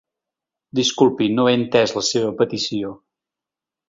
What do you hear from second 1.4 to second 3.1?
he entès la seva peticiò.